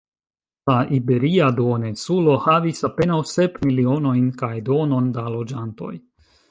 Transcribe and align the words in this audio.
La 0.69 0.77
Iberia 0.99 1.49
Duoninsulo 1.59 2.39
havis 2.47 2.83
apenaŭ 2.91 3.21
sep 3.35 3.63
milionojn 3.67 4.35
kaj 4.43 4.53
duonon 4.71 5.15
da 5.21 5.31
loĝantoj. 5.37 5.95